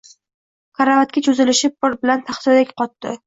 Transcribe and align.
Karavotga 0.79 1.23
cho`zilishi 1.27 1.71
bilan 1.85 2.25
taxtadek 2.31 2.73
qotdi 2.83 3.15